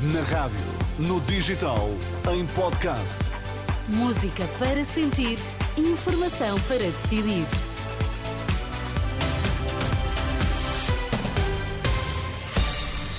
[0.00, 0.60] Na rádio,
[0.96, 1.90] no digital,
[2.32, 3.18] em podcast.
[3.88, 5.40] Música para sentir,
[5.76, 7.44] informação para decidir.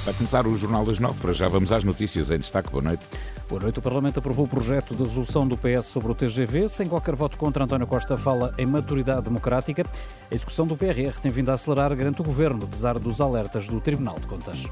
[0.06, 1.20] Vai começar o Jornal das Nove.
[1.20, 2.70] Para já vamos às notícias em destaque.
[2.70, 3.04] Boa noite.
[3.50, 3.80] Boa noite.
[3.80, 6.70] O Parlamento aprovou o projeto de resolução do PS sobre o TGV.
[6.70, 9.86] Sem qualquer voto contra, António Costa fala em maturidade democrática.
[10.32, 13.82] A execução do PRR tem vindo a acelerar, garante o Governo, apesar dos alertas do
[13.82, 14.66] Tribunal de Contas.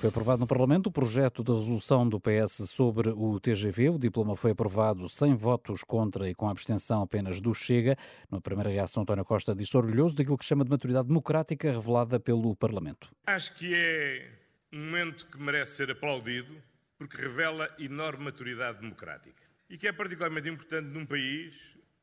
[0.00, 3.90] Foi aprovado no Parlamento o projeto de resolução do PS sobre o TGV.
[3.90, 7.94] O diploma foi aprovado sem votos contra e com a abstenção apenas do Chega.
[8.30, 12.56] Na primeira reação, António Costa disse orgulhoso daquilo que chama de maturidade democrática revelada pelo
[12.56, 13.10] Parlamento.
[13.26, 14.26] Acho que é
[14.72, 16.56] um momento que merece ser aplaudido
[16.96, 21.52] porque revela enorme maturidade democrática e que é particularmente importante num país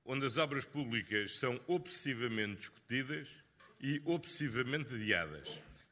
[0.06, 3.28] onde as obras públicas são obsessivamente discutidas
[3.82, 5.50] e obsessivamente adiadas.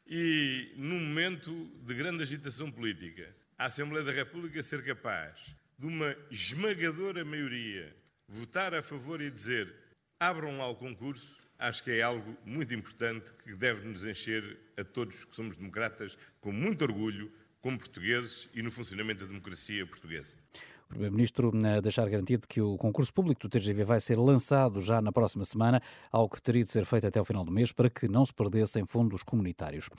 [0.08, 1.52] E num momento
[1.84, 7.96] de grande agitação política, a Assembleia da República ser capaz de uma esmagadora maioria
[8.28, 9.74] votar a favor e dizer
[10.20, 14.84] abram lá o concurso, acho que é algo muito importante que deve nos encher a
[14.84, 20.38] todos que somos democratas com muito orgulho, como portugueses e no funcionamento da democracia portuguesa.
[20.86, 25.02] O Primeiro-Ministro a deixar garantido que o concurso público do TGV vai ser lançado já
[25.02, 27.90] na próxima semana, algo que teria de ser feito até ao final do mês para
[27.90, 29.90] que não se perdessem fundos comunitários.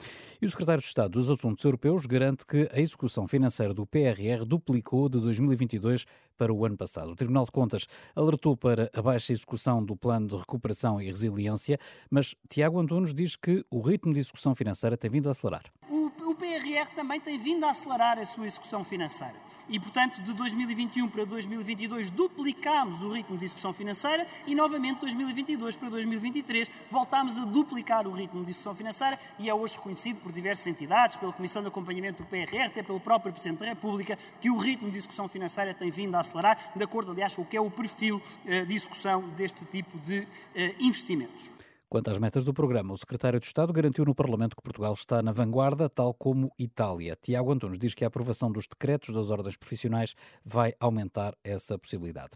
[0.41, 4.45] E o Secretário de Estado dos Assuntos Europeus garante que a execução financeira do PRR
[4.45, 6.05] duplicou de 2022
[6.37, 7.11] para o ano passado.
[7.11, 7.85] O Tribunal de Contas
[8.15, 11.77] alertou para a baixa execução do Plano de Recuperação e Resiliência,
[12.09, 15.65] mas Tiago Antunes diz que o ritmo de execução financeira tem vindo a acelerar.
[15.89, 20.33] O, o PRR também tem vindo a acelerar a sua execução financeira e, portanto, de
[20.33, 26.69] 2021 para 2022 duplicámos o ritmo de execução financeira e, novamente, de 2022 para 2023
[26.89, 31.15] voltámos a duplicar o ritmo de execução financeira e é hoje reconhecido por diversas entidades,
[31.15, 34.89] pela Comissão de Acompanhamento do PRR, até pelo próprio Presidente da República, que o ritmo
[34.89, 37.69] de execução financeira tem vindo a acelerar, de acordo, aliás, com o que é o
[37.69, 41.49] perfil eh, de execução deste tipo de eh, investimentos.
[41.89, 45.21] Quanto às metas do programa, o secretário de Estado garantiu no Parlamento que Portugal está
[45.21, 47.17] na vanguarda, tal como Itália.
[47.21, 52.31] Tiago Antunes diz que a aprovação dos decretos das ordens profissionais vai aumentar essa possibilidade.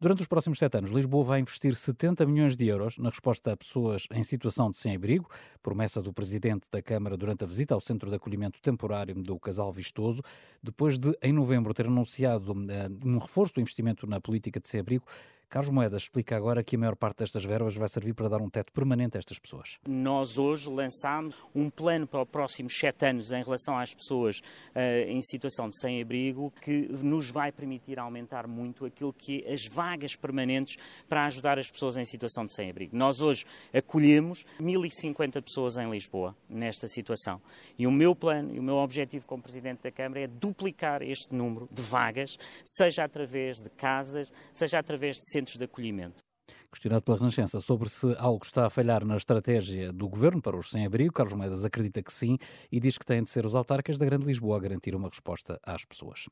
[0.00, 3.56] Durante os próximos sete anos, Lisboa vai investir 70 milhões de euros na resposta a
[3.56, 5.28] pessoas em situação de sem-abrigo,
[5.60, 9.72] promessa do presidente da Câmara durante a visita ao centro de acolhimento temporário do Casal
[9.72, 10.22] Vistoso,
[10.62, 15.04] depois de, em novembro, ter anunciado uh, um reforço do investimento na política de sem-abrigo.
[15.48, 18.50] Carlos Moedas explica agora que a maior parte destas verbas vai servir para dar um
[18.50, 19.78] teto permanente a estas pessoas.
[19.86, 25.08] Nós hoje lançámos um plano para os próximos sete anos em relação às pessoas uh,
[25.08, 30.16] em situação de sem-abrigo que nos vai permitir aumentar muito aquilo que é as vagas
[30.16, 30.76] permanentes
[31.08, 32.96] para ajudar as pessoas em situação de sem-abrigo.
[32.96, 37.40] Nós hoje acolhemos 1.050 pessoas em Lisboa nesta situação
[37.78, 41.34] e o meu plano e o meu objetivo como Presidente da Câmara é duplicar este
[41.34, 46.22] número de vagas, seja através de casas, seja através de centros de acolhimento.
[46.70, 50.70] Questionado pela Renascença sobre se algo está a falhar na estratégia do governo para os
[50.70, 52.36] sem-abrigo, Carlos Moedas acredita que sim
[52.70, 55.58] e diz que têm de ser os autarcas da Grande Lisboa a garantir uma resposta
[55.64, 56.26] às pessoas.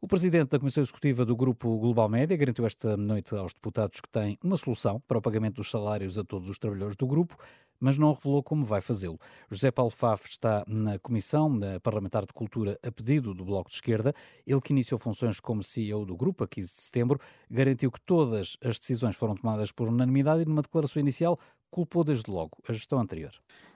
[0.00, 4.08] O presidente da Comissão Executiva do Grupo Global Média garantiu esta noite aos deputados que
[4.08, 7.36] têm uma solução para o pagamento dos salários a todos os trabalhadores do grupo,
[7.80, 9.18] mas não revelou como vai fazê-lo.
[9.50, 14.14] José Paulo Faf está na Comissão Parlamentar de Cultura a pedido do Bloco de Esquerda.
[14.46, 17.20] Ele que iniciou funções como CEO do grupo a 15 de setembro,
[17.50, 21.36] garantiu que todas as decisões foram tomadas por unanimidade e numa declaração inicial
[21.70, 23.32] culpou desde logo a gestão anterior.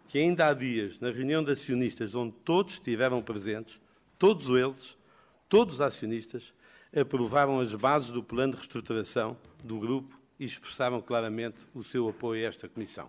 [0.09, 3.81] Que ainda há dias, na reunião de acionistas onde todos estiveram presentes,
[4.19, 4.99] todos eles,
[5.49, 6.53] todos os acionistas,
[6.95, 12.45] aprovaram as bases do plano de reestruturação do grupo e expressaram claramente o seu apoio
[12.45, 13.09] a esta comissão.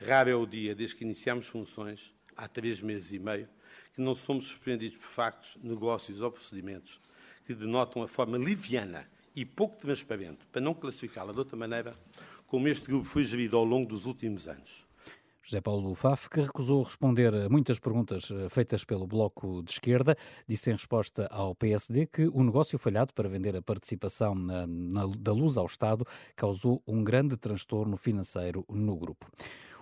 [0.00, 3.48] Raro é o dia, desde que iniciamos funções, há três meses e meio,
[3.94, 7.00] que não somos surpreendidos por factos, negócios ou procedimentos
[7.44, 9.06] que denotam a forma liviana
[9.36, 11.94] e pouco transparente, para não classificá-la de outra maneira,
[12.46, 14.86] como este grupo foi gerido ao longo dos últimos anos.
[15.42, 20.16] José Paulo Faf, que recusou responder a muitas perguntas eh, feitas pelo Bloco de Esquerda,
[20.48, 25.06] disse em resposta ao PSD que o negócio falhado para vender a participação na, na,
[25.18, 29.30] da luz ao Estado causou um grande transtorno financeiro no grupo.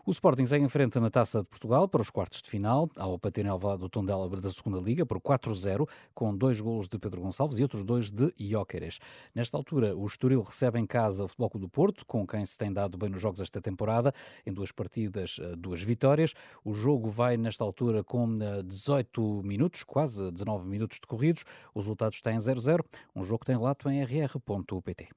[0.04, 3.16] O Sporting segue em frente na Taça de Portugal para os quartos de final, ao
[3.16, 7.62] Patinel do Tondela da segunda Liga por 4-0, com dois golos de Pedro Gonçalves e
[7.62, 8.99] outros dois de Ióqueres.
[9.32, 12.72] Nesta altura, o Estoril recebe em casa o Futebol do Porto, com quem se tem
[12.72, 14.12] dado bem nos jogos esta temporada,
[14.44, 16.34] em duas partidas, eh, duas vitórias.
[16.64, 18.34] O jogo vai, nesta altura, com
[18.64, 21.44] 18 eh, minutos, quase 19 minutos decorridos.
[21.72, 22.81] Os resultados têm 0-0,
[23.14, 25.10] um jogo que tem relato em rr.pt.